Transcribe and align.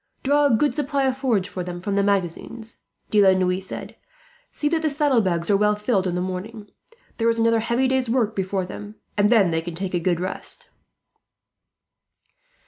"Draw 0.23 0.45
a 0.47 0.55
good 0.55 0.73
supply 0.73 1.03
of 1.03 1.15
forage 1.17 1.47
for 1.47 1.63
them 1.63 1.79
from 1.79 1.93
the 1.93 2.01
magazines," 2.01 2.85
De 3.11 3.21
la 3.21 3.37
Noue 3.37 3.61
said. 3.61 3.95
"See 4.51 4.67
that 4.67 4.81
the 4.81 4.89
saddlebags 4.89 5.51
are 5.51 5.57
well 5.57 5.75
filled 5.75 6.07
in 6.07 6.15
the 6.15 6.21
morning. 6.21 6.71
There 7.17 7.29
is 7.29 7.37
another 7.37 7.59
heavy 7.59 7.87
day's 7.87 8.09
work 8.09 8.35
before 8.35 8.65
them, 8.65 8.95
and 9.15 9.29
then 9.31 9.51
they 9.51 9.61
can 9.61 9.75
take 9.75 9.93
a 9.93 9.99
good 9.99 10.19
rest." 10.19 10.71